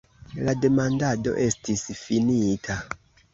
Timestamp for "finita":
2.01-2.79